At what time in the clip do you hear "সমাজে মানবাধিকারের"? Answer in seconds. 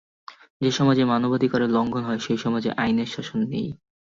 0.71-1.69